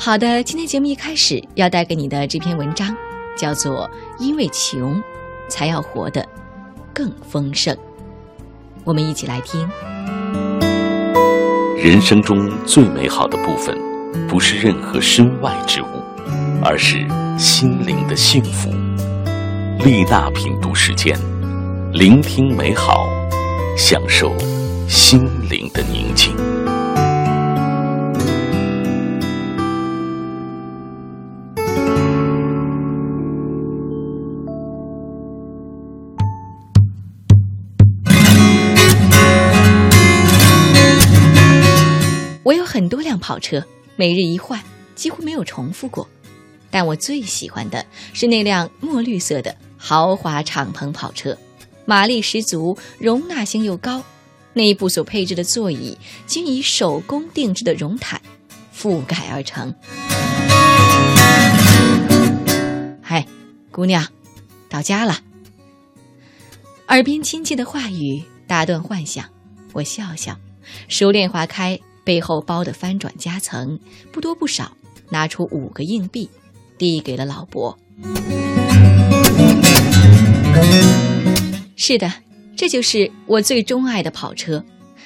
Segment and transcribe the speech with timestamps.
[0.00, 2.96] 好的，今天节目一开始要带给你的这篇文章，
[3.36, 3.90] 叫做
[4.22, 5.02] 《因为穷，
[5.48, 6.24] 才要活得
[6.94, 7.74] 更丰盛》。
[8.84, 9.68] 我们一起来听。
[11.76, 13.76] 人生中最美好的部分，
[14.28, 15.86] 不是任何身外之物，
[16.62, 17.04] 而是
[17.36, 18.70] 心灵的幸福。
[19.84, 21.18] 丽娜品读时间，
[21.92, 23.08] 聆听美好，
[23.76, 24.32] 享受
[24.86, 26.36] 心灵的宁静。
[42.70, 43.64] 很多辆跑车，
[43.96, 44.62] 每日一换，
[44.94, 46.06] 几乎没有重复过。
[46.70, 47.82] 但我最喜欢的
[48.12, 51.34] 是那辆墨绿色的豪华敞篷跑车，
[51.86, 54.04] 马力十足，容纳性又高。
[54.52, 58.20] 内部所配置的座椅均以手工定制的绒毯
[58.76, 59.74] 覆盖而成。
[63.00, 63.26] 嗨，
[63.70, 64.06] 姑娘，
[64.68, 65.18] 到家了。
[66.88, 69.24] 耳边亲切的话语打断幻想，
[69.72, 70.36] 我笑笑，
[70.88, 73.78] 熟练划开背后包的翻转夹层，
[74.10, 74.74] 不多不少，
[75.10, 76.26] 拿出五个硬币。
[76.78, 77.78] 递给了老伯。
[81.76, 82.10] 是的，
[82.56, 84.64] 这就是我最钟爱的跑车。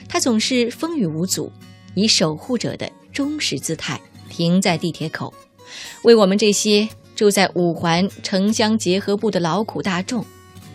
[0.09, 1.51] 它总是风雨无阻，
[1.97, 4.01] 以守护者的忠实姿态
[4.31, 5.35] 停在地铁口，
[6.05, 10.25] 为我们这些住在五环城乡结合部的劳苦大众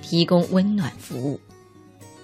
[0.01, 1.39] 提供温暖服务。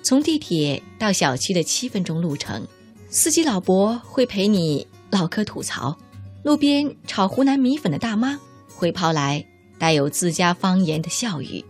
[0.01, 2.67] 从地铁到小区的七分钟路程，
[3.16, 5.95] 司机老伯会陪你唠嗑吐槽，
[6.42, 8.39] 路边炒湖南米粉的大妈。
[8.75, 9.45] 会抛来
[9.78, 11.64] 带有自家方言的笑语，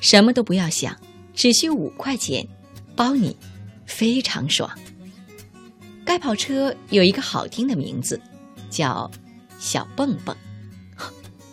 [0.00, 0.96] 什么都不要想，
[1.34, 2.48] 只需五块钱，
[2.96, 3.36] 包你
[3.84, 4.68] 非常爽。
[6.06, 8.18] 该跑车有一个好听的名字，
[8.70, 9.08] 叫
[9.60, 10.34] “小蹦蹦”。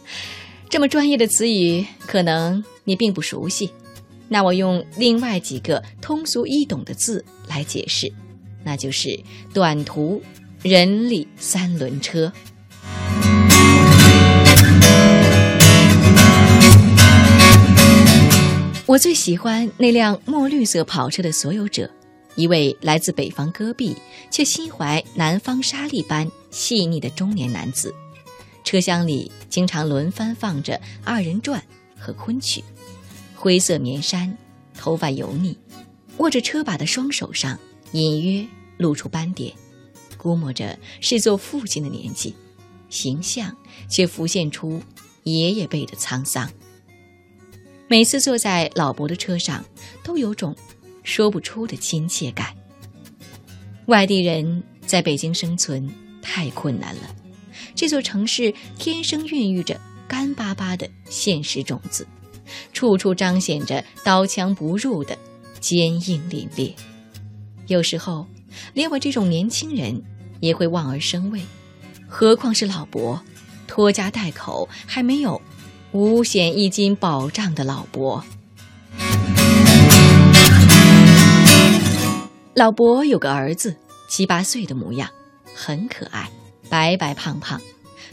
[0.69, 3.69] 这么专业的词语，可能你并不熟悉，
[4.29, 8.11] 那我用另外几个通俗易懂的字来解释，
[8.63, 9.19] 那就是
[9.53, 10.21] 短途
[10.61, 12.31] 人力三轮车。
[18.85, 21.89] 我最喜欢那辆墨绿色跑车的所有者，
[22.33, 23.95] 一位来自北方戈壁
[24.31, 27.93] 却心怀南方沙砾般细腻的中年男子。
[28.63, 31.63] 车厢里经常轮番放着二人转
[31.99, 32.63] 和昆曲。
[33.35, 34.35] 灰色棉衫，
[34.75, 35.55] 头发油腻，
[36.17, 37.59] 握着车把的双手上
[37.91, 39.53] 隐约露出斑点，
[40.17, 42.35] 估摸着是做父亲的年纪，
[42.89, 43.55] 形象
[43.89, 44.81] 却浮现出
[45.23, 46.49] 爷爷辈的沧桑。
[47.87, 49.65] 每次坐在老伯的车上，
[50.03, 50.55] 都有种
[51.03, 52.55] 说不出的亲切感。
[53.87, 55.89] 外地人在北京生存
[56.21, 57.15] 太困难了，
[57.73, 62.07] 这座城市天生孕育着干巴巴的现实种子，
[62.71, 65.17] 处处彰显着刀枪不入的
[65.59, 66.71] 坚硬凛冽。
[67.69, 68.25] 有时候，
[68.73, 70.01] 连我这种年轻人
[70.39, 71.39] 也会望而生畏，
[72.07, 73.21] 何况是老伯，
[73.67, 75.39] 拖家带口还没有。
[75.91, 78.23] 五险一金保障的老伯，
[82.55, 83.75] 老伯有个儿子，
[84.07, 85.09] 七八岁的模样，
[85.53, 86.29] 很可爱，
[86.69, 87.61] 白白胖胖，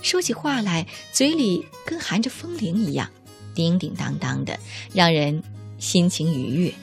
[0.03, 3.09] 说起话来嘴里跟含着风铃一样，
[3.55, 4.59] 叮叮当当的，
[4.93, 5.43] 让人
[5.79, 6.75] 心情愉悦。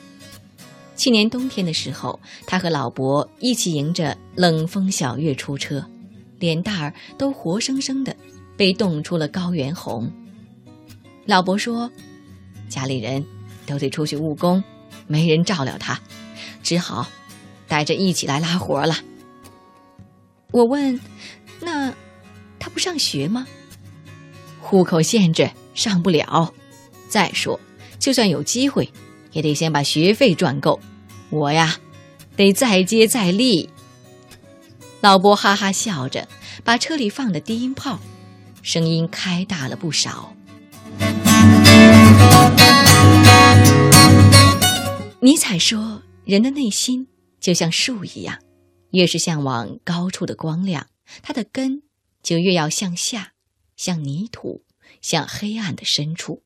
[0.96, 5.84] 去年冬天的时候，他和老伯一起迎着冷风小月出车，
[6.40, 8.16] 脸蛋儿都活生生的
[8.56, 10.12] 被冻出了高原红。
[11.26, 11.90] 老伯说
[12.70, 13.26] ：“家里人
[13.66, 14.64] 都得出去务工，
[15.08, 16.00] 没人照料他，
[16.62, 17.08] 只好
[17.68, 18.96] 带着一起来拉活了。”
[20.52, 21.00] 我问
[21.60, 21.94] ：“那
[22.60, 23.48] 他不上学吗？”
[24.62, 26.54] 户口限制上不了。
[27.10, 27.60] 再说，
[28.00, 28.90] 就算有机会，
[29.34, 30.80] 也得先把学费赚够。
[31.30, 31.78] 我呀，
[32.36, 33.70] 得再接再厉。
[35.02, 36.28] 老伯哈哈笑着，
[36.64, 38.00] 把车里放的低音炮
[38.62, 40.34] 声音开大了不少。
[45.20, 47.08] 尼采说：“人的内心
[47.40, 48.40] 就像树一样，
[48.92, 50.88] 越是向往高处的光亮，
[51.22, 51.82] 它的根
[52.22, 53.34] 就越要向下，
[53.76, 54.64] 像泥土，
[55.02, 56.44] 向黑暗的深处。”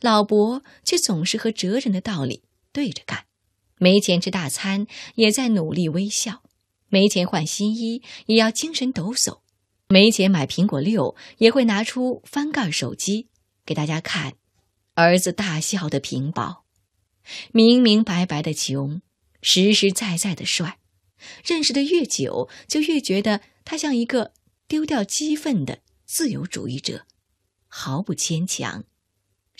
[0.00, 3.26] 老伯却总是和哲人的道理对着干，
[3.78, 6.42] 没钱吃大餐也在努力微笑，
[6.88, 9.40] 没钱换新衣也要精神抖擞，
[9.88, 13.28] 没钱买苹果六也会拿出翻盖手机
[13.64, 14.34] 给大家看，
[14.94, 16.64] 儿子大笑的屏保。
[17.52, 19.02] 明明白白的穷，
[19.42, 20.78] 实实在在的帅。
[21.44, 24.32] 认识的越久，就越觉得他像一个
[24.66, 27.06] 丢掉激愤的自由主义者，
[27.68, 28.84] 毫不牵强，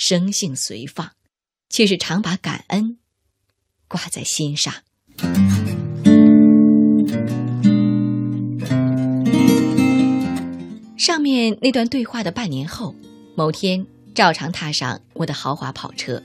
[0.01, 1.11] 生性随放，
[1.69, 2.97] 却是常把感恩
[3.87, 4.73] 挂在心上。
[10.97, 12.95] 上面那段对话的半年后，
[13.37, 16.23] 某天照常踏上我的豪华跑车，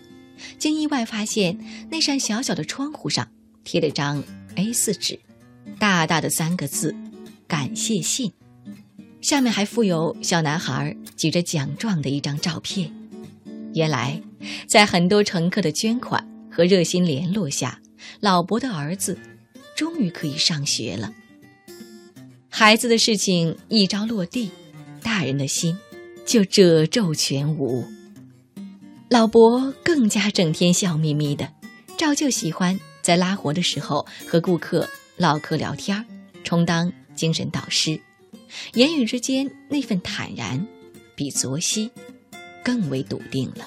[0.57, 1.59] 竟意外发现
[1.91, 3.27] 那扇小小的窗户上
[3.65, 4.23] 贴了张
[4.55, 5.19] A4 纸，
[5.77, 6.95] 大大的三个字
[7.45, 8.31] “感谢信”，
[9.19, 12.89] 下面还附有小男孩举着奖状的一张照片。
[13.75, 14.21] 原来，
[14.65, 17.79] 在很多乘客的捐款和热心联络下，
[18.21, 19.19] 老伯的儿子
[19.75, 21.13] 终于可以上学了。
[22.49, 24.49] 孩子的事情一朝落地。
[25.03, 25.77] 大人的心
[26.25, 27.85] 就褶皱全无。
[29.07, 31.47] 老伯更加整天笑眯眯的，
[31.95, 36.03] 照旧喜欢在拉活的时候和顾客唠嗑聊天
[36.43, 38.01] 充当精神导师，
[38.73, 40.65] 言语之间那份坦然，
[41.15, 41.91] 比昨夕
[42.65, 43.65] 更为笃定了。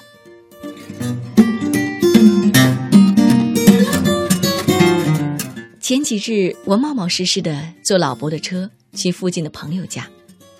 [5.79, 10.05] 前几日，我冒冒失失的坐老伯的车去附近的朋友家，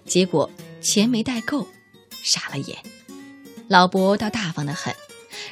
[0.06, 0.50] 结果。
[0.81, 1.68] 钱没带够，
[2.24, 2.77] 傻了眼。
[3.68, 4.95] 老伯倒大方的很，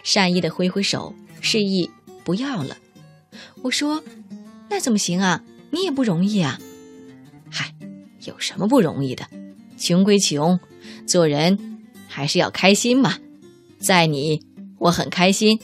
[0.01, 1.91] 善意的挥挥手，示意
[2.23, 2.77] 不要了。
[3.61, 4.01] 我说
[4.71, 5.43] ：“那怎么行啊？
[5.69, 6.57] 你也不容易啊。”
[7.51, 7.75] 嗨，
[8.23, 9.27] 有什么不容易的？
[9.77, 10.57] 穷归穷，
[11.05, 11.76] 做人
[12.17, 13.19] 还是要开心嘛。
[13.77, 14.41] 在你，
[14.79, 15.59] 我很开心。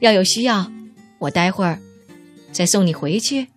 [0.00, 0.70] 要有需要，
[1.18, 1.80] 我待会儿
[2.52, 3.48] 再送你回去。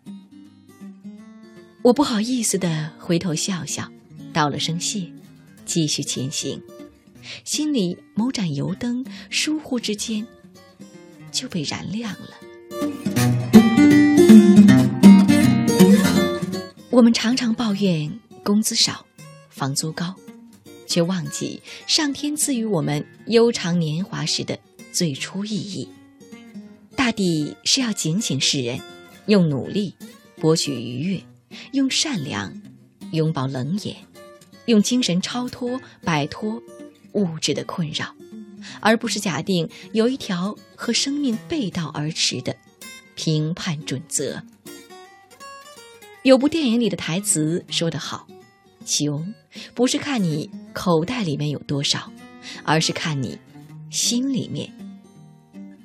[1.82, 3.92] 我不好意思的回头笑笑，
[4.32, 5.12] 道了声谢。
[5.66, 6.64] 继续前行，
[7.44, 10.26] 心里某盏油灯疏忽之间
[11.34, 12.30] 就被燃亮了。
[16.90, 18.10] 我们常常抱怨
[18.46, 19.06] 工资少、
[19.50, 20.16] 房租高，
[20.90, 24.60] 却忘记上天赐予我们悠长年华时的
[24.92, 25.88] 最初意义，
[26.98, 28.82] 大抵是要警醒世人，
[29.28, 29.94] 用努力
[30.36, 31.24] 博取愉悦，
[31.72, 32.62] 用善良
[33.14, 33.96] 拥抱冷眼。
[34.66, 36.62] 用精神超脱，摆脱
[37.14, 38.14] 物质的困扰，
[38.80, 42.56] 而不是假定有一条和生命背道而驰的
[43.16, 44.44] 评判准则。
[46.22, 48.28] 有部电影里的台词说得好
[48.90, 49.34] ：“穷
[49.76, 52.12] 不是看你口袋里面有多少，
[52.64, 53.38] 而是看你
[53.92, 54.72] 心里面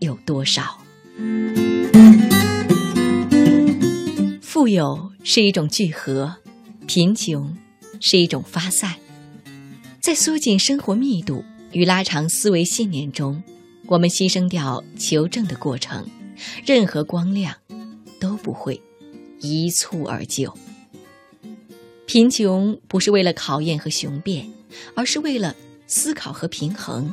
[0.01, 0.81] 有多少。”
[4.41, 6.37] 富有是一种聚合，
[6.87, 7.55] 贫穷。
[8.01, 8.97] 是一种发散，
[10.03, 11.43] 在缩紧生活密度
[11.73, 13.43] 与拉长思维信念中，
[13.87, 16.07] 我们牺牲掉求证的过程，
[16.67, 17.57] 任何光亮
[18.21, 18.83] 都不会
[19.41, 20.55] 一蹴而就。
[22.07, 24.51] 贫穷不是为了考验和雄辩，
[24.95, 25.55] 而是为了
[25.87, 27.13] 思考和平衡，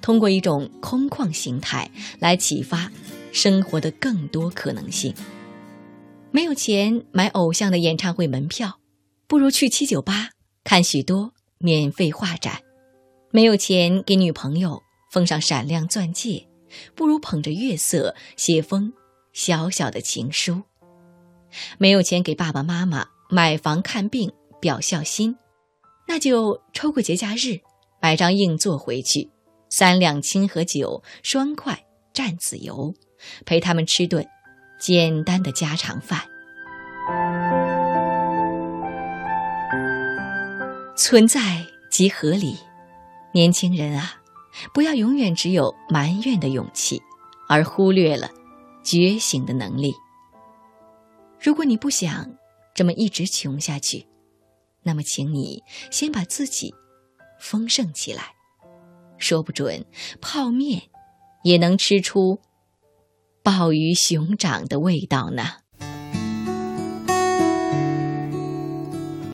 [0.00, 2.90] 通过一种空旷形态来启发
[3.32, 5.14] 生活的更多可能性。
[6.30, 8.78] 没有钱买偶像的演唱会门票。
[9.26, 10.30] 不如去七九八
[10.64, 12.62] 看许多免费画展，
[13.30, 16.48] 没有钱给女朋友奉上闪亮钻戒，
[16.96, 18.92] 不如捧着月色写封
[19.32, 20.62] 小小的情书。
[21.78, 25.36] 没有钱给爸爸妈妈买房看病表孝心，
[26.08, 27.60] 那就抽个节假日
[28.02, 29.30] 买张硬座回去，
[29.68, 32.92] 三两清河酒，双筷蘸子油，
[33.46, 34.26] 陪他们吃顿
[34.80, 36.20] 简单的家常饭。
[40.96, 42.56] 存在即合理，
[43.32, 44.20] 年轻人啊，
[44.74, 47.00] 不要永远只有埋怨的勇气，
[47.48, 48.28] 而忽略了
[48.82, 49.94] 觉醒的能力。
[51.40, 52.28] 如果你不想
[52.80, 54.06] 这么一直穷下去，
[54.82, 56.74] 那么请你先把自己
[57.38, 58.34] 丰盛起来，
[59.18, 59.84] 说不准
[60.18, 60.84] 泡面
[61.42, 62.40] 也能吃出
[63.42, 65.58] 鲍鱼熊掌的味道呢。